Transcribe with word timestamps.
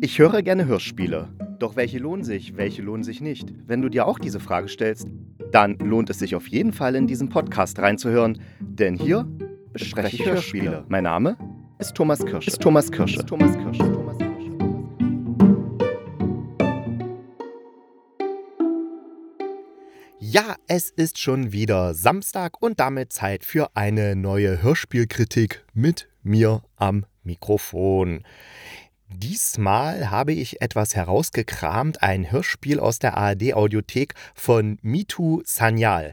Ich 0.00 0.20
höre 0.20 0.42
gerne 0.42 0.66
Hörspiele. 0.66 1.28
Doch 1.58 1.74
welche 1.74 1.98
lohnen 1.98 2.22
sich, 2.22 2.56
welche 2.56 2.82
lohnen 2.82 3.02
sich 3.02 3.20
nicht? 3.20 3.52
Wenn 3.66 3.82
du 3.82 3.88
dir 3.88 4.06
auch 4.06 4.20
diese 4.20 4.38
Frage 4.38 4.68
stellst, 4.68 5.08
dann 5.50 5.76
lohnt 5.78 6.08
es 6.08 6.20
sich 6.20 6.36
auf 6.36 6.46
jeden 6.46 6.72
Fall 6.72 6.94
in 6.94 7.08
diesen 7.08 7.28
Podcast 7.30 7.80
reinzuhören, 7.80 8.40
denn 8.60 8.94
hier 8.94 9.26
bespreche 9.72 10.14
ich 10.14 10.24
Hörspiele. 10.24 10.84
Mein 10.88 11.02
Name 11.02 11.36
ist 11.80 11.96
Thomas 11.96 12.24
Kirsche. 12.24 12.48
Ist 12.48 12.60
Thomas 12.60 12.92
Kirsche. 12.92 13.18
Ist 13.18 13.26
Thomas 13.26 13.56
Kirsche. 13.58 13.78
Thomas 13.78 14.18
Kirsche. 14.18 14.28
Ja, 20.20 20.54
es 20.68 20.90
ist 20.90 21.18
schon 21.18 21.50
wieder 21.50 21.94
Samstag 21.94 22.62
und 22.62 22.78
damit 22.78 23.12
Zeit 23.12 23.44
für 23.44 23.74
eine 23.74 24.14
neue 24.14 24.62
Hörspielkritik 24.62 25.64
mit 25.74 26.08
mir 26.22 26.62
am 26.76 27.04
Mikrofon. 27.24 28.22
Diesmal 29.10 30.10
habe 30.10 30.34
ich 30.34 30.60
etwas 30.60 30.94
herausgekramt, 30.94 32.02
ein 32.02 32.30
Hörspiel 32.30 32.78
aus 32.78 32.98
der 32.98 33.16
ARD-Audiothek 33.16 34.12
von 34.34 34.78
Mitu 34.82 35.40
Sanyal. 35.46 36.12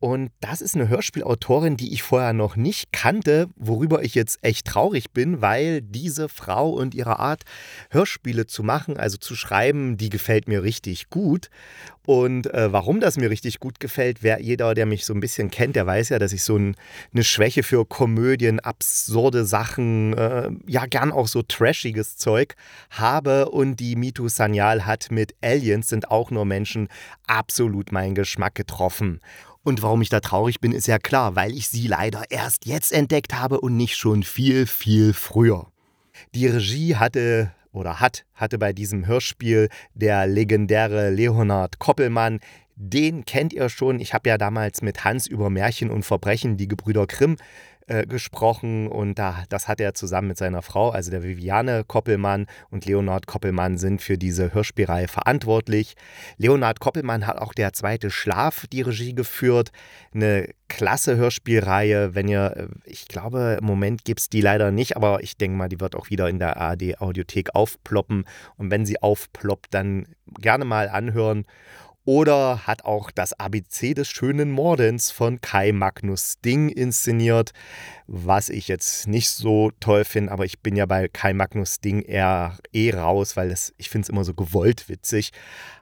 Und 0.00 0.32
das 0.40 0.60
ist 0.60 0.74
eine 0.74 0.88
Hörspielautorin, 0.88 1.76
die 1.76 1.92
ich 1.92 2.02
vorher 2.02 2.32
noch 2.32 2.56
nicht 2.56 2.92
kannte, 2.92 3.48
worüber 3.54 4.02
ich 4.02 4.16
jetzt 4.16 4.40
echt 4.42 4.66
traurig 4.66 5.12
bin, 5.12 5.40
weil 5.40 5.82
diese 5.82 6.28
Frau 6.28 6.70
und 6.70 6.96
ihre 6.96 7.20
Art, 7.20 7.44
Hörspiele 7.90 8.48
zu 8.48 8.64
machen, 8.64 8.96
also 8.96 9.18
zu 9.18 9.36
schreiben, 9.36 9.96
die 9.96 10.10
gefällt 10.10 10.48
mir 10.48 10.64
richtig 10.64 11.10
gut. 11.10 11.48
Und 12.04 12.52
äh, 12.52 12.72
warum 12.72 12.98
das 12.98 13.16
mir 13.16 13.30
richtig 13.30 13.60
gut 13.60 13.78
gefällt, 13.78 14.24
wer 14.24 14.40
jeder, 14.40 14.74
der 14.74 14.86
mich 14.86 15.06
so 15.06 15.14
ein 15.14 15.20
bisschen 15.20 15.52
kennt, 15.52 15.76
der 15.76 15.86
weiß 15.86 16.08
ja, 16.08 16.18
dass 16.18 16.32
ich 16.32 16.42
so 16.42 16.56
ein, 16.56 16.74
eine 17.14 17.22
Schwäche 17.22 17.62
für 17.62 17.86
Komödien, 17.86 18.58
absurde 18.58 19.44
Sachen, 19.44 20.12
äh, 20.14 20.50
ja 20.66 20.86
gern 20.86 21.12
auch 21.12 21.28
so 21.28 21.42
trashiges 21.42 22.16
Zeug 22.16 22.31
habe. 22.90 23.48
Und 23.50 23.76
die 23.76 23.96
Mitu 23.96 24.28
Sanyal 24.28 24.86
hat 24.86 25.10
mit 25.10 25.34
Aliens 25.42 25.88
sind 25.88 26.10
auch 26.10 26.30
nur 26.30 26.44
Menschen 26.44 26.88
absolut 27.26 27.92
meinen 27.92 28.14
Geschmack 28.14 28.54
getroffen. 28.54 29.20
Und 29.64 29.82
warum 29.82 30.02
ich 30.02 30.08
da 30.08 30.20
traurig 30.20 30.60
bin, 30.60 30.72
ist 30.72 30.88
ja 30.88 30.98
klar, 30.98 31.36
weil 31.36 31.52
ich 31.52 31.68
sie 31.68 31.86
leider 31.86 32.24
erst 32.30 32.66
jetzt 32.66 32.92
entdeckt 32.92 33.34
habe 33.34 33.60
und 33.60 33.76
nicht 33.76 33.96
schon 33.96 34.22
viel, 34.24 34.66
viel 34.66 35.12
früher. 35.12 35.68
Die 36.34 36.46
Regie 36.46 36.96
hatte 36.96 37.52
oder 37.72 38.00
hat, 38.00 38.24
hatte 38.34 38.58
bei 38.58 38.72
diesem 38.72 39.06
Hörspiel 39.06 39.68
der 39.94 40.26
legendäre 40.26 41.10
Leonhard 41.10 41.78
Koppelmann. 41.78 42.40
Den 42.74 43.24
kennt 43.24 43.52
ihr 43.52 43.68
schon. 43.68 44.00
Ich 44.00 44.14
habe 44.14 44.28
ja 44.28 44.38
damals 44.38 44.82
mit 44.82 45.04
Hans 45.04 45.26
über 45.26 45.48
Märchen 45.48 45.90
und 45.90 46.04
Verbrechen 46.04 46.56
die 46.56 46.68
Gebrüder 46.68 47.06
Grimm 47.06 47.36
äh, 47.92 48.06
gesprochen 48.06 48.88
und 48.88 49.18
da, 49.18 49.44
das 49.50 49.68
hat 49.68 49.78
er 49.78 49.92
zusammen 49.92 50.28
mit 50.28 50.38
seiner 50.38 50.62
Frau, 50.62 50.90
also 50.90 51.10
der 51.10 51.22
Viviane 51.22 51.84
Koppelmann 51.86 52.46
und 52.70 52.86
Leonhard 52.86 53.26
Koppelmann 53.26 53.76
sind 53.76 54.00
für 54.00 54.16
diese 54.16 54.54
Hörspielreihe 54.54 55.08
verantwortlich. 55.08 55.94
Leonhard 56.38 56.80
Koppelmann 56.80 57.26
hat 57.26 57.36
auch 57.36 57.52
der 57.52 57.74
zweite 57.74 58.10
Schlaf 58.10 58.66
die 58.72 58.80
Regie 58.80 59.14
geführt. 59.14 59.72
Eine 60.14 60.48
klasse 60.68 61.16
Hörspielreihe, 61.16 62.14
wenn 62.14 62.28
ihr, 62.28 62.54
äh, 62.56 62.66
ich 62.86 63.08
glaube, 63.08 63.58
im 63.60 63.66
Moment 63.66 64.06
gibt 64.06 64.20
es 64.20 64.30
die 64.30 64.40
leider 64.40 64.70
nicht, 64.70 64.96
aber 64.96 65.22
ich 65.22 65.36
denke 65.36 65.58
mal, 65.58 65.68
die 65.68 65.80
wird 65.80 65.94
auch 65.94 66.08
wieder 66.08 66.30
in 66.30 66.38
der 66.38 66.56
ARD 66.56 66.98
Audiothek 66.98 67.54
aufploppen 67.54 68.24
und 68.56 68.70
wenn 68.70 68.86
sie 68.86 69.02
aufploppt, 69.02 69.74
dann 69.74 70.06
gerne 70.40 70.64
mal 70.64 70.88
anhören 70.88 71.44
oder 72.04 72.66
hat 72.66 72.84
auch 72.84 73.10
das 73.10 73.32
ABC 73.32 73.94
des 73.94 74.08
schönen 74.08 74.50
Mordens 74.50 75.10
von 75.10 75.40
Kai 75.40 75.72
Magnus 75.72 76.40
Ding 76.44 76.68
inszeniert, 76.68 77.52
was 78.06 78.48
ich 78.48 78.68
jetzt 78.68 79.06
nicht 79.06 79.30
so 79.30 79.70
toll 79.78 80.04
finde, 80.04 80.32
aber 80.32 80.44
ich 80.44 80.58
bin 80.58 80.74
ja 80.74 80.86
bei 80.86 81.08
Kai 81.08 81.32
Magnus 81.32 81.80
Ding 81.80 82.02
eher 82.02 82.58
eh 82.72 82.90
raus, 82.90 83.36
weil 83.36 83.50
das, 83.50 83.72
ich 83.78 83.88
finde 83.88 84.06
es 84.06 84.08
immer 84.08 84.24
so 84.24 84.34
gewollt 84.34 84.88
witzig. 84.88 85.30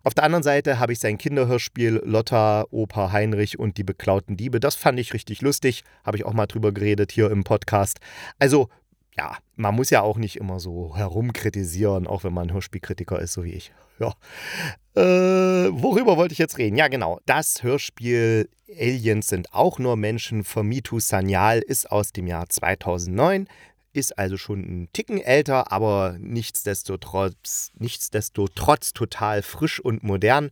Auf 0.02 0.14
der 0.14 0.24
anderen 0.24 0.42
Seite 0.42 0.78
habe 0.78 0.92
ich 0.92 0.98
sein 0.98 1.16
Kinderhörspiel 1.16 2.02
Lotta, 2.04 2.66
Opa 2.70 3.12
Heinrich 3.12 3.58
und 3.58 3.78
die 3.78 3.84
beklauten 3.84 4.36
Diebe. 4.36 4.60
Das 4.60 4.74
fand 4.74 5.00
ich 5.00 5.14
richtig 5.14 5.40
lustig, 5.40 5.84
habe 6.04 6.18
ich 6.18 6.26
auch 6.26 6.34
mal 6.34 6.46
drüber 6.46 6.72
geredet 6.72 7.12
hier 7.12 7.30
im 7.30 7.44
Podcast. 7.44 7.98
Also 8.38 8.68
ja, 9.16 9.36
man 9.56 9.74
muss 9.74 9.90
ja 9.90 10.02
auch 10.02 10.16
nicht 10.16 10.36
immer 10.36 10.60
so 10.60 10.96
herumkritisieren, 10.96 12.06
auch 12.06 12.24
wenn 12.24 12.32
man 12.32 12.52
Hörspielkritiker 12.52 13.18
ist, 13.18 13.32
so 13.32 13.44
wie 13.44 13.52
ich. 13.52 13.72
Ja. 13.98 14.14
Äh, 15.00 15.70
worüber 15.72 16.18
wollte 16.18 16.32
ich 16.32 16.38
jetzt 16.38 16.58
reden? 16.58 16.76
Ja, 16.76 16.88
genau. 16.88 17.20
Das 17.24 17.62
Hörspiel 17.62 18.50
Aliens 18.78 19.28
sind 19.28 19.54
auch 19.54 19.78
nur 19.78 19.96
Menschen 19.96 20.44
von 20.44 20.66
Mitu 20.66 21.00
Sanyal 21.00 21.60
ist 21.60 21.90
aus 21.90 22.12
dem 22.12 22.26
Jahr 22.26 22.50
2009. 22.50 23.48
Ist 23.94 24.18
also 24.18 24.36
schon 24.36 24.60
ein 24.60 24.88
Ticken 24.92 25.18
älter, 25.18 25.72
aber 25.72 26.16
nichtsdestotrotz, 26.20 27.72
nichtsdestotrotz 27.78 28.92
total 28.92 29.40
frisch 29.40 29.80
und 29.80 30.02
modern. 30.02 30.50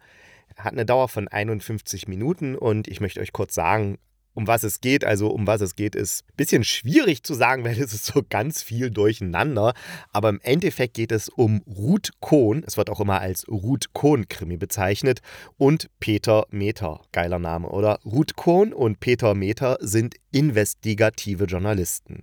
Hat 0.56 0.72
eine 0.72 0.86
Dauer 0.86 1.08
von 1.08 1.28
51 1.28 2.08
Minuten 2.08 2.56
und 2.56 2.88
ich 2.88 3.00
möchte 3.00 3.20
euch 3.20 3.34
kurz 3.34 3.54
sagen, 3.54 3.98
um 4.38 4.46
was 4.46 4.62
es 4.62 4.80
geht. 4.80 5.04
Also 5.04 5.28
um 5.28 5.48
was 5.48 5.60
es 5.60 5.74
geht, 5.74 5.96
ist 5.96 6.24
ein 6.28 6.36
bisschen 6.36 6.64
schwierig 6.64 7.24
zu 7.24 7.34
sagen, 7.34 7.64
weil 7.64 7.78
es 7.78 7.92
ist 7.92 8.06
so 8.06 8.22
ganz 8.28 8.62
viel 8.62 8.90
durcheinander. 8.90 9.74
Aber 10.12 10.28
im 10.28 10.40
Endeffekt 10.42 10.94
geht 10.94 11.12
es 11.12 11.28
um 11.28 11.62
Ruth 11.66 12.12
Kohn. 12.20 12.62
Es 12.66 12.76
wird 12.76 12.88
auch 12.88 13.00
immer 13.00 13.20
als 13.20 13.46
Ruth 13.48 13.92
Kohn-Krimi 13.92 14.56
bezeichnet. 14.56 15.20
Und 15.56 15.90
Peter 15.98 16.46
Meter. 16.50 17.00
Geiler 17.12 17.40
Name, 17.40 17.68
oder? 17.68 17.98
Ruth 18.04 18.36
Kohn 18.36 18.72
und 18.72 19.00
Peter 19.00 19.34
Meter 19.34 19.76
sind 19.80 20.14
investigative 20.30 21.44
Journalisten 21.44 22.22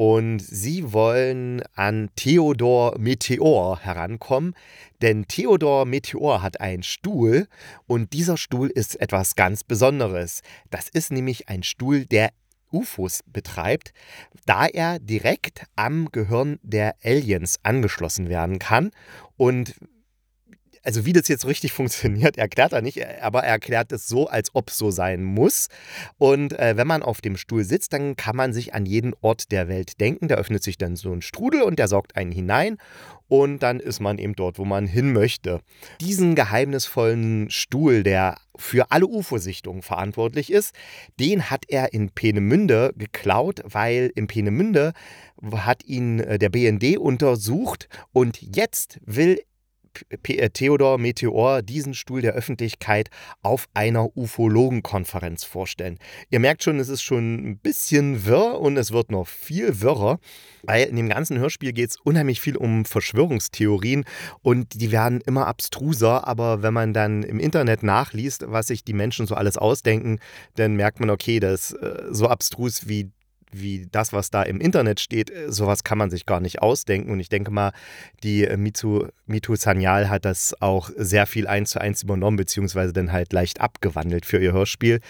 und 0.00 0.38
sie 0.38 0.94
wollen 0.94 1.62
an 1.74 2.08
Theodor 2.16 2.98
Meteor 2.98 3.80
herankommen, 3.80 4.54
denn 5.02 5.26
Theodor 5.28 5.84
Meteor 5.84 6.40
hat 6.40 6.58
einen 6.58 6.82
Stuhl 6.82 7.48
und 7.86 8.14
dieser 8.14 8.38
Stuhl 8.38 8.70
ist 8.70 8.98
etwas 8.98 9.34
ganz 9.34 9.62
Besonderes. 9.62 10.40
Das 10.70 10.88
ist 10.88 11.12
nämlich 11.12 11.50
ein 11.50 11.62
Stuhl, 11.62 12.06
der 12.06 12.30
UFOs 12.72 13.20
betreibt, 13.26 13.92
da 14.46 14.64
er 14.64 15.00
direkt 15.00 15.66
am 15.76 16.10
Gehirn 16.10 16.58
der 16.62 16.94
Aliens 17.04 17.56
angeschlossen 17.62 18.30
werden 18.30 18.58
kann 18.58 18.92
und 19.36 19.74
also 20.82 21.04
wie 21.04 21.12
das 21.12 21.28
jetzt 21.28 21.46
richtig 21.46 21.72
funktioniert, 21.80 22.38
erklärt 22.38 22.72
er 22.72 22.82
nicht, 22.82 23.04
aber 23.22 23.42
er 23.42 23.52
erklärt 23.52 23.92
es 23.92 24.06
so, 24.06 24.28
als 24.28 24.54
ob 24.54 24.70
es 24.70 24.78
so 24.78 24.90
sein 24.90 25.22
muss. 25.22 25.68
Und 26.18 26.58
äh, 26.58 26.76
wenn 26.76 26.86
man 26.86 27.02
auf 27.02 27.20
dem 27.20 27.36
Stuhl 27.36 27.64
sitzt, 27.64 27.92
dann 27.92 28.16
kann 28.16 28.36
man 28.36 28.52
sich 28.52 28.74
an 28.74 28.86
jeden 28.86 29.14
Ort 29.20 29.52
der 29.52 29.68
Welt 29.68 30.00
denken. 30.00 30.28
Da 30.28 30.36
öffnet 30.36 30.62
sich 30.62 30.78
dann 30.78 30.96
so 30.96 31.12
ein 31.12 31.22
Strudel 31.22 31.62
und 31.62 31.78
der 31.78 31.88
saugt 31.88 32.16
einen 32.16 32.32
hinein. 32.32 32.78
Und 33.28 33.60
dann 33.60 33.78
ist 33.78 34.00
man 34.00 34.18
eben 34.18 34.34
dort, 34.34 34.58
wo 34.58 34.64
man 34.64 34.88
hin 34.88 35.12
möchte. 35.12 35.60
Diesen 36.00 36.34
geheimnisvollen 36.34 37.48
Stuhl, 37.48 38.02
der 38.02 38.36
für 38.56 38.90
alle 38.90 39.06
UFO-Sichtungen 39.06 39.82
verantwortlich 39.82 40.50
ist, 40.50 40.74
den 41.20 41.48
hat 41.48 41.64
er 41.68 41.92
in 41.92 42.10
Peenemünde 42.10 42.92
geklaut, 42.96 43.60
weil 43.64 44.10
in 44.16 44.26
Peenemünde 44.26 44.92
hat 45.52 45.84
ihn 45.84 46.18
äh, 46.18 46.40
der 46.40 46.48
BND 46.48 46.98
untersucht 46.98 47.88
und 48.12 48.42
jetzt 48.42 48.98
will 49.06 49.38
äh, 49.38 49.49
Theodor 50.52 50.98
Meteor 50.98 51.62
diesen 51.62 51.94
Stuhl 51.94 52.22
der 52.22 52.32
Öffentlichkeit 52.32 53.10
auf 53.42 53.68
einer 53.74 54.16
Ufologenkonferenz 54.16 55.44
vorstellen. 55.44 55.98
Ihr 56.30 56.40
merkt 56.40 56.62
schon, 56.62 56.78
es 56.78 56.88
ist 56.88 57.02
schon 57.02 57.34
ein 57.34 57.58
bisschen 57.58 58.24
wirr 58.24 58.60
und 58.60 58.76
es 58.76 58.92
wird 58.92 59.10
noch 59.10 59.28
viel 59.28 59.80
wirrer, 59.80 60.18
weil 60.62 60.88
in 60.88 60.96
dem 60.96 61.08
ganzen 61.08 61.38
Hörspiel 61.38 61.72
geht 61.72 61.90
es 61.90 61.96
unheimlich 61.96 62.40
viel 62.40 62.56
um 62.56 62.84
Verschwörungstheorien 62.84 64.04
und 64.42 64.80
die 64.80 64.92
werden 64.92 65.20
immer 65.20 65.46
abstruser, 65.46 66.26
aber 66.26 66.62
wenn 66.62 66.74
man 66.74 66.92
dann 66.92 67.22
im 67.22 67.40
Internet 67.40 67.82
nachliest, 67.82 68.44
was 68.48 68.66
sich 68.66 68.84
die 68.84 68.92
Menschen 68.92 69.26
so 69.26 69.34
alles 69.34 69.56
ausdenken, 69.56 70.18
dann 70.56 70.74
merkt 70.74 71.00
man, 71.00 71.10
okay, 71.10 71.40
das 71.40 71.60
ist 71.60 71.72
äh, 71.82 72.04
so 72.10 72.28
abstrus 72.28 72.88
wie 72.88 73.10
wie 73.52 73.88
das, 73.90 74.12
was 74.12 74.30
da 74.30 74.42
im 74.42 74.60
Internet 74.60 75.00
steht, 75.00 75.30
äh, 75.30 75.50
sowas 75.50 75.84
kann 75.84 75.98
man 75.98 76.10
sich 76.10 76.26
gar 76.26 76.40
nicht 76.40 76.62
ausdenken. 76.62 77.10
Und 77.10 77.20
ich 77.20 77.28
denke 77.28 77.50
mal, 77.50 77.72
die 78.22 78.44
äh, 78.44 78.56
Mitsu, 78.56 79.06
Mitu 79.26 79.56
Sanyal 79.56 80.08
hat 80.08 80.24
das 80.24 80.54
auch 80.60 80.90
sehr 80.96 81.26
viel 81.26 81.46
eins 81.46 81.70
zu 81.70 81.80
eins 81.80 82.02
übernommen, 82.02 82.36
beziehungsweise 82.36 82.92
dann 82.92 83.12
halt 83.12 83.32
leicht 83.32 83.60
abgewandelt 83.60 84.26
für 84.26 84.38
ihr 84.38 84.52
Hörspiel. 84.52 85.00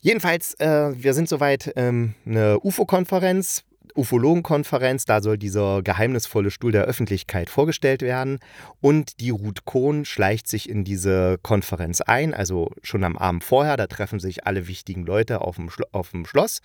Jedenfalls, 0.00 0.54
äh, 0.54 0.92
wir 0.94 1.12
sind 1.12 1.28
soweit 1.28 1.72
ähm, 1.76 2.14
eine 2.24 2.58
UFO-Konferenz 2.60 3.64
Ufologenkonferenz, 3.96 5.04
da 5.04 5.20
soll 5.20 5.38
dieser 5.38 5.82
geheimnisvolle 5.82 6.50
Stuhl 6.50 6.72
der 6.72 6.84
Öffentlichkeit 6.84 7.50
vorgestellt 7.50 8.02
werden. 8.02 8.38
Und 8.80 9.20
die 9.20 9.30
Ruth 9.30 9.64
Kohn 9.64 10.04
schleicht 10.04 10.48
sich 10.48 10.68
in 10.68 10.84
diese 10.84 11.38
Konferenz 11.42 12.00
ein, 12.00 12.34
also 12.34 12.70
schon 12.82 13.04
am 13.04 13.16
Abend 13.16 13.44
vorher. 13.44 13.76
Da 13.76 13.86
treffen 13.86 14.20
sich 14.20 14.46
alle 14.46 14.68
wichtigen 14.68 15.04
Leute 15.04 15.40
auf 15.40 15.56
dem, 15.56 15.70
Schlo 15.70 15.86
auf 15.92 16.10
dem 16.10 16.26
Schloss 16.26 16.60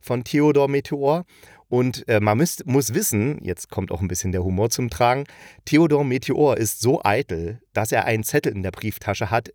von 0.00 0.24
Theodor 0.24 0.68
Meteor. 0.68 1.24
Und 1.68 2.08
äh, 2.08 2.18
man 2.18 2.36
müsst, 2.36 2.66
muss 2.66 2.94
wissen, 2.94 3.38
jetzt 3.42 3.70
kommt 3.70 3.92
auch 3.92 4.00
ein 4.00 4.08
bisschen 4.08 4.32
der 4.32 4.42
Humor 4.42 4.70
zum 4.70 4.90
Tragen, 4.90 5.24
Theodor 5.64 6.04
Meteor 6.04 6.56
ist 6.56 6.80
so 6.80 7.00
eitel, 7.04 7.60
dass 7.72 7.92
er 7.92 8.06
einen 8.06 8.24
Zettel 8.24 8.52
in 8.52 8.64
der 8.64 8.72
Brieftasche 8.72 9.30
hat, 9.30 9.50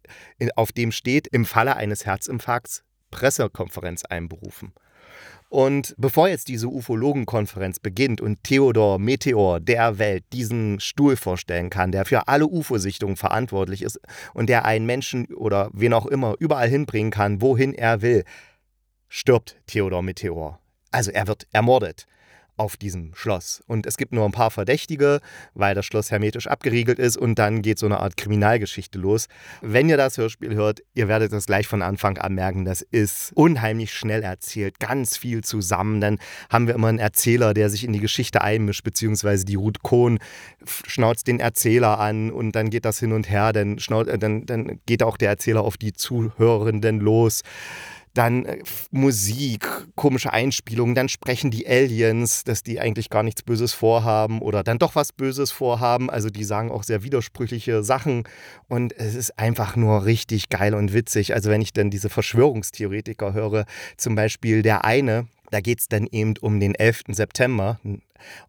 auf 0.56 0.71
dem 0.71 0.94
steht, 0.94 1.28
im 1.28 1.45
Falle 1.45 1.75
eines 1.75 2.06
Herzinfarkts 2.06 2.83
Pressekonferenz 3.12 4.06
einberufen. 4.06 4.74
Und 5.50 5.96
bevor 5.98 6.28
jetzt 6.28 6.48
diese 6.48 6.68
Ufologenkonferenz 6.68 7.80
beginnt 7.80 8.20
und 8.20 8.44
Theodor 8.44 9.00
Meteor 9.00 9.60
der 9.60 10.00
Welt 10.00 10.24
diesen 10.34 10.80
Stuhl 10.80 11.16
vorstellen 11.16 11.70
kann, 11.70 11.92
der 11.92 12.06
für 12.06 12.28
alle 12.28 12.48
UFO-Sichtungen 12.48 13.16
verantwortlich 13.16 13.82
ist 13.82 14.00
und 14.34 14.50
der 14.50 14.66
einen 14.66 14.86
Menschen 14.86 15.28
oder 15.34 15.70
wen 15.74 15.94
auch 15.94 16.08
immer 16.08 16.36
überall 16.40 16.68
hinbringen 16.68 17.12
kann, 17.12 17.42
wohin 17.42 17.74
er 17.74 18.02
will, 18.02 18.26
stirbt 19.08 19.56
Theodor 19.68 20.02
Meteor. 20.02 20.60
Also 20.92 21.12
er 21.12 21.28
wird 21.28 21.48
ermordet 21.52 22.06
auf 22.57 22.78
diesem 22.78 23.13
Schloss. 23.13 23.63
Und 23.68 23.86
es 23.86 23.98
gibt 23.98 24.13
nur 24.13 24.25
ein 24.25 24.31
paar 24.31 24.52
Verdächtige, 24.52 25.19
weil 25.54 25.75
das 25.75 25.86
Schloss 25.86 26.12
hermetisch 26.12 26.48
abgeriegelt 26.48 27.00
ist 27.00 27.18
und 27.18 27.38
dann 27.38 27.62
geht 27.62 27.80
so 27.80 27.86
eine 27.86 28.00
Art 28.00 28.18
Kriminalgeschichte 28.18 28.98
los. 28.98 29.28
Wenn 29.62 29.90
ihr 29.90 29.98
das 29.98 30.18
Hörspiel 30.18 30.56
hört, 30.56 30.81
ihr 30.94 31.07
werdet 31.07 31.34
das 31.34 31.46
gleich 31.46 31.68
von 31.68 31.81
Anfang 31.81 32.18
an 32.18 32.34
merken, 32.34 32.66
das 32.66 32.81
ist 32.81 33.31
unheimlich 33.34 33.94
schnell 33.94 34.24
erzählt, 34.24 34.80
ganz 34.80 35.18
viel 35.18 35.44
zusammen. 35.44 36.02
Dann 36.02 36.19
haben 36.50 36.68
wir 36.68 36.75
immer 36.75 36.88
einen 36.88 37.00
Erzähler, 37.00 37.54
der 37.54 37.69
sich 37.69 37.84
in 37.84 37.94
die 37.94 38.00
Geschichte 38.00 38.42
einmischt, 38.42 38.84
beziehungsweise 38.84 39.46
die 39.46 39.56
Ruth 39.56 39.84
Kohn 39.84 40.19
schnauzt 40.66 41.28
den 41.28 41.40
Erzähler 41.40 42.00
an 42.00 42.31
und 42.31 42.54
dann 42.54 42.69
geht 42.69 42.86
das 42.86 43.00
hin 43.00 43.12
und 43.12 43.30
her, 43.30 43.54
dann, 43.54 43.80
schnaut, 43.80 44.07
äh, 44.07 44.18
dann, 44.18 44.46
dann 44.46 44.80
geht 44.86 45.04
auch 45.04 45.18
der 45.18 45.30
Erzähler 45.30 45.62
auf 45.62 45.78
die 45.78 45.94
Zuhörenden 45.94 47.00
los 47.00 47.42
dann 48.16 48.46
äh, 48.46 48.64
Musik, 48.92 49.68
komische 49.96 50.34
Einspielungen, 50.34 50.96
dann 50.96 51.10
sprechen 51.10 51.52
die 51.52 51.68
Aliens, 51.68 52.44
dass 52.44 52.64
die 52.64 52.80
eigentlich 52.80 53.10
gar 53.10 53.24
nichts 53.24 53.44
Böses 53.44 53.74
vorhaben 53.74 54.42
oder 54.42 54.64
dann 54.64 54.80
doch 54.80 54.96
was 54.96 55.12
Böses 55.14 55.52
vorhaben. 55.52 56.10
Also 56.10 56.30
die 56.30 56.44
sagen 56.44 56.72
auch 56.72 56.84
sehr 56.84 57.04
widersprüchliche 57.04 57.84
Sachen 57.84 58.24
und 58.68 58.98
es 58.98 59.16
ist 59.16 59.38
einfach 59.38 59.76
nur 59.76 60.06
richtig 60.06 60.50
geil 60.50 60.74
und 60.74 60.94
witzig. 60.94 61.34
Also 61.34 61.50
wenn 61.50 61.62
ich 61.62 61.74
dann 61.74 61.92
diese 61.92 62.10
Verschwörungstheoretiker 62.10 63.34
höre, 63.34 63.66
zum 63.98 64.16
Beispiel 64.16 64.62
der 64.62 64.86
eine, 64.86 65.28
da 65.52 65.62
geht 65.62 65.82
es 65.82 65.88
dann 65.88 66.08
eben 66.08 66.36
um 66.40 66.60
den 66.60 66.74
11. 66.74 67.04
September. 67.10 67.80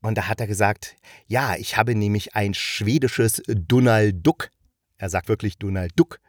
Und 0.01 0.17
da 0.17 0.29
hat 0.29 0.41
er 0.41 0.47
gesagt, 0.47 0.97
ja, 1.27 1.57
ich 1.57 1.77
habe 1.77 1.95
nämlich 1.95 2.35
ein 2.35 2.55
schwedisches 2.55 3.43
Donald 3.47 4.27
Duck. 4.27 4.51
Er 4.97 5.11
sagt 5.11 5.29
wirklich 5.29 5.59
Donald 5.59 5.93
Duck 5.97 6.21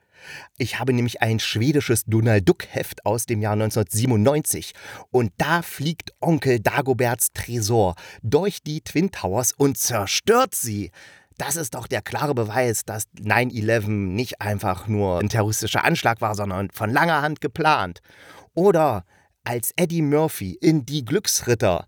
ich 0.58 0.80
habe 0.80 0.94
nämlich 0.94 1.22
ein 1.22 1.40
schwedisches 1.40 2.06
Donald 2.06 2.48
Duck-Heft 2.48 3.06
aus 3.06 3.26
dem 3.26 3.42
Jahr 3.42 3.54
1997 3.54 4.74
und 5.12 5.32
da 5.38 5.62
fliegt 5.62 6.14
Onkel 6.20 6.60
Dagoberts 6.60 7.32
Tresor 7.34 7.96
durch 8.24 8.62
die 8.62 8.82
Twin 8.82 9.12
Towers 9.12 9.54
und 9.54 9.78
zerstört 9.78 10.56
sie. 10.56 10.92
Das 11.38 11.56
ist 11.56 11.76
doch 11.76 11.86
der 11.86 12.02
klare 12.02 12.34
Beweis, 12.34 12.84
dass 12.84 13.08
9-11 13.20 13.88
nicht 13.90 14.42
einfach 14.42 14.88
nur 14.88 15.20
ein 15.20 15.30
terroristischer 15.30 15.84
Anschlag 15.84 16.20
war, 16.20 16.34
sondern 16.34 16.72
von 16.72 16.90
langer 16.90 17.22
Hand 17.22 17.42
geplant. 17.42 18.02
Oder 18.56 19.06
als 19.44 19.72
Eddie 19.76 20.02
Murphy 20.02 20.58
in 20.60 20.86
Die 20.86 21.06
Glücksritter 21.06 21.88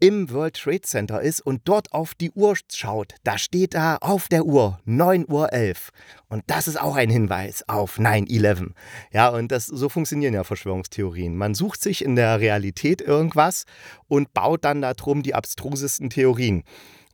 im 0.00 0.30
World 0.30 0.54
Trade 0.54 0.82
Center 0.82 1.20
ist 1.20 1.40
und 1.40 1.62
dort 1.64 1.92
auf 1.92 2.14
die 2.14 2.30
Uhr 2.32 2.54
schaut, 2.72 3.14
da 3.24 3.38
steht 3.38 3.74
da 3.74 3.96
auf 3.96 4.28
der 4.28 4.44
Uhr 4.44 4.80
9.11 4.86 5.28
Uhr. 5.28 5.76
Und 6.28 6.44
das 6.46 6.68
ist 6.68 6.80
auch 6.80 6.96
ein 6.96 7.10
Hinweis 7.10 7.64
auf 7.68 7.98
9-11. 7.98 8.70
Ja, 9.12 9.28
und 9.28 9.50
das, 9.50 9.66
so 9.66 9.88
funktionieren 9.88 10.34
ja 10.34 10.44
Verschwörungstheorien. 10.44 11.36
Man 11.36 11.54
sucht 11.54 11.82
sich 11.82 12.04
in 12.04 12.16
der 12.16 12.40
Realität 12.40 13.00
irgendwas 13.00 13.64
und 14.06 14.32
baut 14.34 14.64
dann 14.64 14.82
darum 14.82 15.22
die 15.22 15.34
abstrusesten 15.34 16.10
Theorien. 16.10 16.62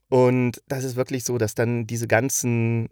Und 0.09 0.63
das 0.69 0.85
ist 0.85 0.97
wirklich 0.97 1.25
so, 1.25 1.39
dass 1.39 1.55
dann 1.55 1.87
diese 1.87 2.07
ganzen 2.07 2.89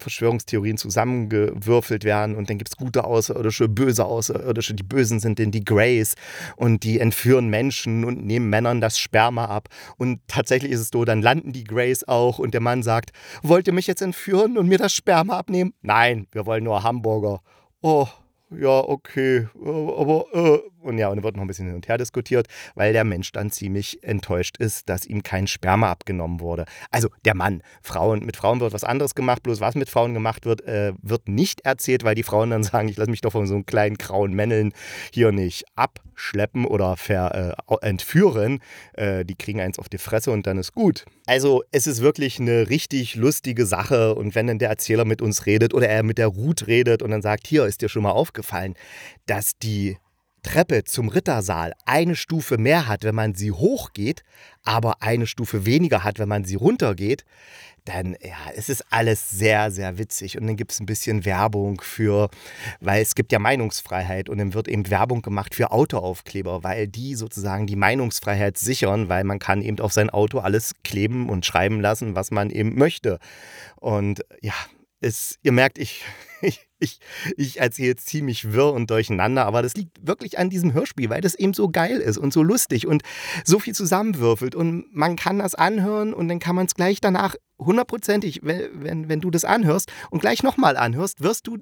Verschwörungstheorien 0.00 0.76
zusammengewürfelt 0.76 2.04
werden 2.04 2.36
und 2.36 2.50
dann 2.50 2.58
gibt 2.58 2.70
es 2.70 2.76
gute 2.76 3.04
Außerirdische, 3.04 3.68
böse 3.68 4.04
Außerirdische. 4.04 4.74
Die 4.74 4.82
Bösen 4.82 5.20
sind 5.20 5.38
denn 5.38 5.50
die 5.50 5.64
Greys 5.64 6.14
und 6.56 6.84
die 6.84 7.00
entführen 7.00 7.48
Menschen 7.48 8.04
und 8.04 8.24
nehmen 8.24 8.50
Männern 8.50 8.80
das 8.80 8.98
Sperma 8.98 9.46
ab. 9.46 9.68
Und 9.96 10.20
tatsächlich 10.28 10.72
ist 10.72 10.80
es 10.80 10.90
so, 10.92 11.04
dann 11.04 11.22
landen 11.22 11.52
die 11.52 11.64
Greys 11.64 12.06
auch 12.06 12.38
und 12.38 12.54
der 12.54 12.60
Mann 12.60 12.82
sagt, 12.82 13.10
wollt 13.42 13.66
ihr 13.66 13.72
mich 13.72 13.86
jetzt 13.86 14.02
entführen 14.02 14.58
und 14.58 14.68
mir 14.68 14.78
das 14.78 14.92
Sperma 14.94 15.38
abnehmen? 15.38 15.74
Nein, 15.82 16.26
wir 16.32 16.46
wollen 16.46 16.64
nur 16.64 16.82
Hamburger. 16.82 17.40
Oh, 17.82 18.06
ja, 18.50 18.80
okay, 18.80 19.46
aber, 19.54 20.24
äh, 20.32 20.58
und 20.82 20.98
ja, 20.98 21.08
und 21.08 21.22
wird 21.22 21.36
noch 21.36 21.42
ein 21.42 21.46
bisschen 21.46 21.66
hin 21.66 21.74
und 21.74 21.88
her 21.88 21.98
diskutiert, 21.98 22.46
weil 22.74 22.92
der 22.92 23.04
Mensch 23.04 23.32
dann 23.32 23.50
ziemlich 23.50 24.02
enttäuscht 24.02 24.56
ist, 24.58 24.88
dass 24.88 25.06
ihm 25.06 25.22
kein 25.22 25.46
Sperma 25.46 25.90
abgenommen 25.90 26.40
wurde. 26.40 26.64
Also 26.90 27.08
der 27.24 27.34
Mann, 27.34 27.62
Frauen, 27.82 28.24
mit 28.24 28.36
Frauen 28.36 28.60
wird 28.60 28.72
was 28.72 28.84
anderes 28.84 29.14
gemacht, 29.14 29.42
bloß 29.42 29.60
was 29.60 29.74
mit 29.74 29.90
Frauen 29.90 30.14
gemacht 30.14 30.46
wird, 30.46 30.62
äh, 30.62 30.92
wird 31.02 31.28
nicht 31.28 31.60
erzählt, 31.62 32.04
weil 32.04 32.14
die 32.14 32.22
Frauen 32.22 32.50
dann 32.50 32.62
sagen, 32.62 32.88
ich 32.88 32.96
lasse 32.96 33.10
mich 33.10 33.20
doch 33.20 33.32
von 33.32 33.46
so 33.46 33.54
einem 33.54 33.66
kleinen 33.66 33.96
grauen 33.96 34.32
Männeln 34.32 34.72
hier 35.12 35.32
nicht 35.32 35.64
abschleppen 35.76 36.64
oder 36.64 36.96
ver, 36.96 37.56
äh, 37.68 37.86
entführen. 37.86 38.60
Äh, 38.94 39.24
die 39.24 39.34
kriegen 39.36 39.60
eins 39.60 39.78
auf 39.78 39.88
die 39.88 39.98
Fresse 39.98 40.30
und 40.30 40.46
dann 40.46 40.58
ist 40.58 40.72
gut. 40.72 41.04
Also 41.26 41.62
es 41.70 41.86
ist 41.86 42.00
wirklich 42.00 42.40
eine 42.40 42.68
richtig 42.68 43.14
lustige 43.14 43.66
Sache 43.66 44.14
und 44.14 44.34
wenn 44.34 44.46
dann 44.46 44.58
der 44.58 44.70
Erzähler 44.70 45.04
mit 45.04 45.22
uns 45.22 45.46
redet 45.46 45.74
oder 45.74 45.88
er 45.88 46.02
mit 46.02 46.18
der 46.18 46.28
Ruth 46.28 46.66
redet 46.66 47.02
und 47.02 47.10
dann 47.10 47.22
sagt, 47.22 47.46
hier 47.46 47.66
ist 47.66 47.82
dir 47.82 47.88
schon 47.88 48.02
mal 48.02 48.10
aufgefallen, 48.10 48.74
dass 49.26 49.52
die 49.58 49.96
Treppe 50.42 50.84
zum 50.84 51.08
Rittersaal 51.08 51.72
eine 51.84 52.16
Stufe 52.16 52.58
mehr 52.58 52.88
hat, 52.88 53.04
wenn 53.04 53.14
man 53.14 53.34
sie 53.34 53.52
hochgeht, 53.52 54.22
aber 54.62 55.02
eine 55.02 55.26
Stufe 55.26 55.66
weniger 55.66 56.04
hat, 56.04 56.18
wenn 56.18 56.28
man 56.28 56.44
sie 56.44 56.54
runtergeht, 56.56 57.24
dann 57.84 58.16
ja, 58.20 58.36
es 58.54 58.68
ist 58.68 58.84
alles 58.90 59.30
sehr, 59.30 59.70
sehr 59.70 59.98
witzig. 59.98 60.38
Und 60.38 60.46
dann 60.46 60.56
gibt 60.56 60.72
es 60.72 60.80
ein 60.80 60.86
bisschen 60.86 61.24
Werbung 61.24 61.80
für, 61.80 62.28
weil 62.80 63.02
es 63.02 63.14
gibt 63.14 63.32
ja 63.32 63.38
Meinungsfreiheit 63.38 64.28
und 64.28 64.38
dann 64.38 64.54
wird 64.54 64.68
eben 64.68 64.88
Werbung 64.90 65.22
gemacht 65.22 65.54
für 65.54 65.72
Autoaufkleber, 65.72 66.62
weil 66.62 66.88
die 66.88 67.14
sozusagen 67.14 67.66
die 67.66 67.76
Meinungsfreiheit 67.76 68.58
sichern, 68.58 69.08
weil 69.08 69.24
man 69.24 69.38
kann 69.38 69.62
eben 69.62 69.80
auf 69.80 69.92
sein 69.92 70.10
Auto 70.10 70.38
alles 70.38 70.74
kleben 70.84 71.28
und 71.28 71.46
schreiben 71.46 71.80
lassen, 71.80 72.14
was 72.14 72.30
man 72.30 72.50
eben 72.50 72.76
möchte. 72.76 73.18
Und 73.76 74.24
ja, 74.40 74.54
es, 75.00 75.38
ihr 75.42 75.52
merkt, 75.52 75.78
ich, 75.78 76.04
ich, 76.42 77.00
ich, 77.36 77.60
erzähle 77.60 77.88
jetzt 77.88 78.06
ziemlich 78.06 78.52
wirr 78.52 78.72
und 78.72 78.90
durcheinander, 78.90 79.46
aber 79.46 79.62
das 79.62 79.74
liegt 79.74 80.06
wirklich 80.06 80.38
an 80.38 80.50
diesem 80.50 80.72
Hörspiel, 80.72 81.10
weil 81.10 81.20
das 81.20 81.34
eben 81.34 81.54
so 81.54 81.68
geil 81.68 81.98
ist 81.98 82.18
und 82.18 82.32
so 82.32 82.42
lustig 82.42 82.86
und 82.86 83.02
so 83.44 83.58
viel 83.58 83.74
zusammenwürfelt. 83.74 84.54
Und 84.54 84.86
man 84.94 85.16
kann 85.16 85.38
das 85.38 85.54
anhören 85.54 86.14
und 86.14 86.28
dann 86.28 86.38
kann 86.38 86.56
man 86.56 86.66
es 86.66 86.74
gleich 86.74 87.00
danach 87.00 87.34
hundertprozentig, 87.58 88.40
wenn, 88.42 88.82
wenn, 88.82 89.08
wenn 89.08 89.20
du 89.20 89.30
das 89.30 89.44
anhörst 89.44 89.92
und 90.10 90.20
gleich 90.20 90.42
nochmal 90.42 90.76
anhörst, 90.76 91.22
wirst 91.22 91.46
du 91.46 91.58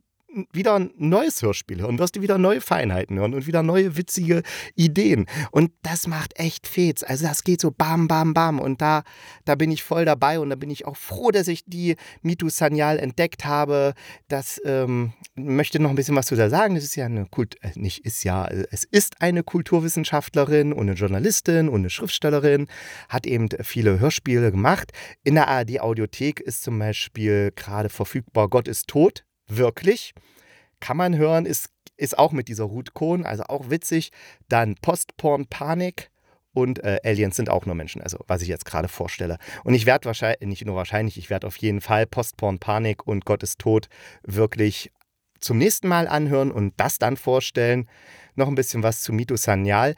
wieder 0.52 0.74
ein 0.74 0.90
neues 0.96 1.42
Hörspiel 1.42 1.80
hören, 1.80 1.98
wirst 1.98 2.16
du 2.16 2.22
wieder 2.22 2.38
neue 2.38 2.60
Feinheiten 2.60 3.18
hören 3.18 3.34
und 3.34 3.46
wieder 3.46 3.62
neue 3.62 3.96
witzige 3.96 4.42
Ideen. 4.74 5.26
Und 5.50 5.72
das 5.82 6.06
macht 6.06 6.38
echt 6.38 6.66
Fets. 6.66 7.02
Also 7.02 7.26
das 7.26 7.44
geht 7.44 7.60
so 7.60 7.70
bam, 7.70 8.08
bam, 8.08 8.34
bam. 8.34 8.60
Und 8.60 8.80
da, 8.82 9.02
da 9.44 9.54
bin 9.54 9.70
ich 9.70 9.82
voll 9.82 10.04
dabei 10.04 10.38
und 10.38 10.50
da 10.50 10.56
bin 10.56 10.70
ich 10.70 10.86
auch 10.86 10.96
froh, 10.96 11.30
dass 11.30 11.48
ich 11.48 11.64
die 11.64 11.96
Mitu 12.22 12.48
Sanyal 12.48 12.98
entdeckt 12.98 13.44
habe. 13.44 13.94
Das 14.28 14.60
ähm, 14.64 15.12
möchte 15.34 15.80
noch 15.80 15.90
ein 15.90 15.96
bisschen 15.96 16.16
was 16.16 16.26
zu 16.26 16.36
da 16.36 16.50
sagen. 16.50 16.74
Das 16.74 16.84
ist 16.84 16.96
ja 16.96 17.06
eine 17.06 17.26
Kult, 17.26 17.56
äh, 17.62 17.70
nicht 17.74 18.04
ist 18.04 18.22
ja, 18.24 18.46
es 18.46 18.84
ist 18.84 19.22
eine 19.22 19.42
Kulturwissenschaftlerin 19.42 20.72
und 20.72 20.88
eine 20.88 20.92
Journalistin 20.92 21.68
und 21.68 21.80
eine 21.80 21.90
Schriftstellerin, 21.90 22.66
hat 23.08 23.26
eben 23.26 23.48
viele 23.62 23.98
Hörspiele 23.98 24.50
gemacht. 24.50 24.92
In 25.24 25.34
der 25.34 25.48
ARD 25.48 25.80
Audiothek 25.80 26.40
ist 26.40 26.62
zum 26.62 26.78
Beispiel 26.78 27.52
gerade 27.56 27.88
verfügbar 27.88 28.48
Gott 28.48 28.68
ist 28.68 28.88
tot 28.88 29.24
wirklich. 29.48 30.14
Kann 30.80 30.96
man 30.96 31.16
hören, 31.16 31.46
ist, 31.46 31.70
ist 31.96 32.18
auch 32.18 32.32
mit 32.32 32.48
dieser 32.48 32.64
Ruth 32.64 32.94
Kohn, 32.94 33.26
also 33.26 33.44
auch 33.44 33.70
witzig. 33.70 34.12
Dann 34.48 34.76
Postporn 34.76 35.46
Panik 35.46 36.10
und 36.52 36.82
äh, 36.84 36.98
Aliens 37.04 37.36
sind 37.36 37.50
auch 37.50 37.66
nur 37.66 37.74
Menschen, 37.74 38.02
also 38.02 38.18
was 38.26 38.42
ich 38.42 38.48
jetzt 38.48 38.64
gerade 38.64 38.88
vorstelle. 38.88 39.38
Und 39.64 39.74
ich 39.74 39.86
werde 39.86 40.06
wahrscheinlich, 40.06 40.48
nicht 40.48 40.64
nur 40.64 40.76
wahrscheinlich, 40.76 41.18
ich 41.18 41.30
werde 41.30 41.46
auf 41.46 41.56
jeden 41.56 41.80
Fall 41.80 42.06
Postporn 42.06 42.58
Panik 42.58 43.06
und 43.06 43.24
Gott 43.24 43.42
ist 43.42 43.58
tot 43.58 43.88
wirklich 44.22 44.90
zum 45.40 45.58
nächsten 45.58 45.88
Mal 45.88 46.08
anhören 46.08 46.50
und 46.50 46.74
das 46.76 46.98
dann 46.98 47.16
vorstellen. 47.16 47.88
Noch 48.34 48.48
ein 48.48 48.54
bisschen 48.54 48.82
was 48.82 49.02
zu 49.02 49.12
Mito 49.12 49.36
Sanyal. 49.36 49.94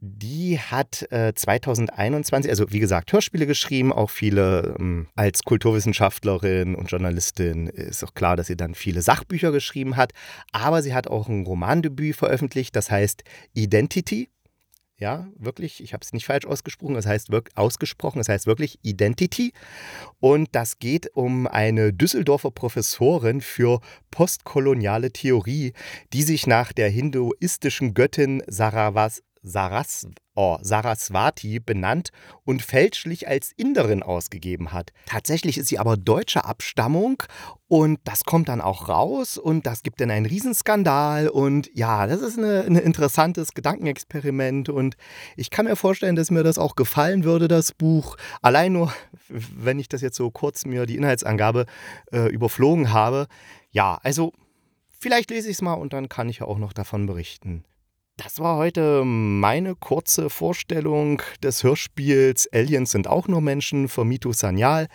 Die 0.00 0.58
hat 0.58 1.10
äh, 1.12 1.32
2021, 1.34 2.50
also 2.50 2.70
wie 2.70 2.80
gesagt, 2.80 3.12
Hörspiele 3.12 3.46
geschrieben, 3.46 3.92
auch 3.92 4.10
viele 4.10 4.74
ähm, 4.78 5.06
als 5.14 5.44
Kulturwissenschaftlerin 5.44 6.74
und 6.74 6.90
Journalistin 6.90 7.68
ist 7.68 8.04
auch 8.04 8.12
klar, 8.12 8.36
dass 8.36 8.48
sie 8.48 8.56
dann 8.56 8.74
viele 8.74 9.00
Sachbücher 9.00 9.50
geschrieben 9.52 9.96
hat. 9.96 10.12
Aber 10.52 10.82
sie 10.82 10.92
hat 10.92 11.06
auch 11.06 11.28
ein 11.28 11.46
Romandebüt 11.46 12.16
veröffentlicht, 12.16 12.76
das 12.76 12.90
heißt 12.90 13.24
Identity. 13.54 14.28
Ja, 14.96 15.26
wirklich, 15.36 15.82
ich 15.82 15.92
habe 15.92 16.02
es 16.04 16.12
nicht 16.12 16.24
falsch 16.24 16.46
ausgesprochen, 16.46 16.94
das 16.94 17.04
heißt 17.04 17.32
wirklich 17.32 17.56
ausgesprochen, 17.56 18.18
das 18.18 18.28
heißt 18.28 18.46
wirklich 18.46 18.78
Identity. 18.82 19.52
Und 20.20 20.48
das 20.52 20.78
geht 20.78 21.10
um 21.16 21.48
eine 21.48 21.92
Düsseldorfer 21.92 22.52
Professorin 22.52 23.40
für 23.40 23.80
postkoloniale 24.12 25.10
Theorie, 25.10 25.72
die 26.12 26.22
sich 26.22 26.46
nach 26.46 26.72
der 26.72 26.90
hinduistischen 26.90 27.94
Göttin 27.94 28.44
Saravas 28.46 29.24
Saras 29.44 30.08
oh, 30.34 30.58
Saraswati 30.60 31.60
benannt 31.60 32.10
und 32.44 32.62
fälschlich 32.62 33.28
als 33.28 33.52
Inderin 33.56 34.02
ausgegeben 34.02 34.72
hat. 34.72 34.92
Tatsächlich 35.06 35.58
ist 35.58 35.68
sie 35.68 35.78
aber 35.78 35.96
deutscher 35.96 36.46
Abstammung 36.46 37.22
und 37.68 38.00
das 38.04 38.24
kommt 38.24 38.48
dann 38.48 38.60
auch 38.60 38.88
raus 38.88 39.38
und 39.38 39.66
das 39.66 39.82
gibt 39.82 40.00
dann 40.00 40.10
einen 40.10 40.26
Riesenskandal 40.26 41.28
und 41.28 41.70
ja, 41.74 42.06
das 42.06 42.20
ist 42.20 42.38
ein 42.38 42.76
interessantes 42.76 43.54
Gedankenexperiment 43.54 44.68
und 44.68 44.96
ich 45.36 45.50
kann 45.50 45.66
mir 45.66 45.76
vorstellen, 45.76 46.16
dass 46.16 46.30
mir 46.30 46.42
das 46.42 46.58
auch 46.58 46.74
gefallen 46.74 47.24
würde, 47.24 47.48
das 47.48 47.72
Buch. 47.72 48.16
Allein 48.42 48.72
nur, 48.72 48.92
wenn 49.28 49.78
ich 49.78 49.88
das 49.88 50.00
jetzt 50.00 50.16
so 50.16 50.30
kurz 50.30 50.66
mir 50.66 50.86
die 50.86 50.96
Inhaltsangabe 50.96 51.66
äh, 52.12 52.28
überflogen 52.28 52.92
habe. 52.92 53.26
Ja, 53.70 53.98
also 54.02 54.32
vielleicht 54.90 55.30
lese 55.30 55.48
ich 55.48 55.56
es 55.56 55.62
mal 55.62 55.74
und 55.74 55.92
dann 55.92 56.08
kann 56.08 56.28
ich 56.28 56.38
ja 56.38 56.46
auch 56.46 56.58
noch 56.58 56.72
davon 56.72 57.06
berichten. 57.06 57.64
Das 58.16 58.38
war 58.38 58.56
heute 58.56 59.02
meine 59.04 59.74
kurze 59.74 60.30
Vorstellung 60.30 61.20
des 61.42 61.64
Hörspiels 61.64 62.48
Aliens 62.52 62.92
sind 62.92 63.08
auch 63.08 63.26
nur 63.26 63.40
Menschen 63.40 63.88
von 63.88 64.06
Mito 64.06 64.32
Sanyal. 64.32 64.86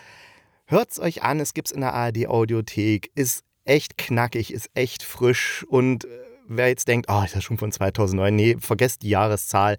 Hört's 0.64 0.98
euch 0.98 1.22
an, 1.22 1.38
es 1.38 1.52
gibt's 1.52 1.70
in 1.70 1.82
der 1.82 1.92
ARD 1.92 2.28
Audiothek, 2.28 3.10
ist 3.14 3.44
echt 3.64 3.98
knackig, 3.98 4.54
ist 4.54 4.70
echt 4.72 5.02
frisch 5.02 5.66
und 5.68 6.06
äh, 6.06 6.08
wer 6.48 6.68
jetzt 6.68 6.88
denkt, 6.88 7.08
oh, 7.10 7.22
ist 7.22 7.36
das 7.36 7.44
schon 7.44 7.58
von 7.58 7.70
2009, 7.70 8.34
nee, 8.34 8.56
vergesst 8.58 9.02
die 9.02 9.10
Jahreszahl. 9.10 9.76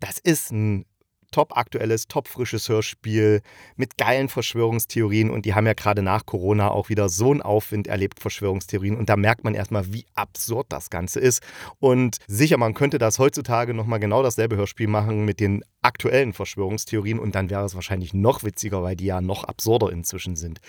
Das 0.00 0.18
ist 0.18 0.50
ein 0.50 0.84
top 1.30 1.56
aktuelles, 1.56 2.08
top 2.08 2.28
frisches 2.28 2.68
Hörspiel 2.68 3.42
mit 3.76 3.98
geilen 3.98 4.28
Verschwörungstheorien 4.28 5.30
und 5.30 5.44
die 5.44 5.54
haben 5.54 5.66
ja 5.66 5.74
gerade 5.74 6.02
nach 6.02 6.26
Corona 6.26 6.70
auch 6.70 6.88
wieder 6.88 7.08
so 7.08 7.30
einen 7.30 7.42
Aufwind 7.42 7.86
erlebt, 7.86 8.20
Verschwörungstheorien 8.20 8.96
und 8.96 9.08
da 9.08 9.16
merkt 9.16 9.44
man 9.44 9.54
erstmal, 9.54 9.92
wie 9.92 10.06
absurd 10.14 10.66
das 10.70 10.90
Ganze 10.90 11.20
ist 11.20 11.42
und 11.78 12.18
sicher, 12.26 12.58
man 12.58 12.74
könnte 12.74 12.98
das 12.98 13.18
heutzutage 13.18 13.74
nochmal 13.74 14.00
genau 14.00 14.22
dasselbe 14.22 14.56
Hörspiel 14.56 14.88
machen 14.88 15.24
mit 15.24 15.40
den 15.40 15.62
aktuellen 15.82 16.32
Verschwörungstheorien 16.32 17.18
und 17.18 17.34
dann 17.34 17.50
wäre 17.50 17.64
es 17.64 17.74
wahrscheinlich 17.74 18.12
noch 18.14 18.42
witziger, 18.42 18.82
weil 18.82 18.96
die 18.96 19.06
ja 19.06 19.20
noch 19.20 19.44
absurder 19.44 19.90
inzwischen 19.90 20.36
sind. 20.36 20.60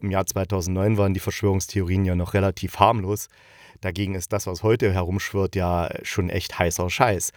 Im 0.00 0.10
Jahr 0.10 0.26
2009 0.26 0.96
waren 0.96 1.14
die 1.14 1.20
Verschwörungstheorien 1.20 2.04
ja 2.04 2.14
noch 2.14 2.34
relativ 2.34 2.78
harmlos. 2.78 3.28
Dagegen 3.80 4.14
ist 4.14 4.32
das, 4.32 4.46
was 4.46 4.62
heute 4.62 4.92
herumschwirrt, 4.92 5.54
ja 5.54 5.88
schon 6.02 6.30
echt 6.30 6.58
heißer 6.58 6.90
Scheiß. 6.90 7.32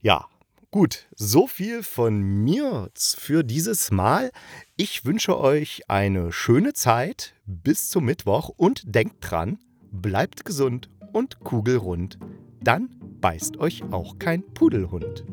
Ja, 0.00 0.26
Gut, 0.74 1.06
so 1.14 1.46
viel 1.46 1.84
von 1.84 2.20
mir 2.20 2.90
für 2.96 3.44
dieses 3.44 3.92
Mal. 3.92 4.32
Ich 4.76 5.04
wünsche 5.04 5.38
euch 5.38 5.88
eine 5.88 6.32
schöne 6.32 6.72
Zeit 6.72 7.36
bis 7.46 7.88
zum 7.90 8.06
Mittwoch 8.06 8.48
und 8.48 8.82
denkt 8.84 9.18
dran, 9.20 9.60
bleibt 9.92 10.44
gesund 10.44 10.90
und 11.12 11.38
kugelrund. 11.38 12.18
Dann 12.60 12.90
beißt 13.20 13.58
euch 13.58 13.84
auch 13.92 14.18
kein 14.18 14.42
Pudelhund. 14.52 15.24